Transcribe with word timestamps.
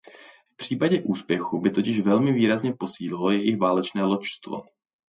V 0.53 0.57
případě 0.57 1.01
úspěchu 1.05 1.61
by 1.61 1.69
totiž 1.69 1.99
velmi 1.99 2.33
výrazně 2.33 2.73
posílilo 2.73 3.31
jejich 3.31 3.57
válečné 3.57 4.03
loďstvo. 4.03 4.57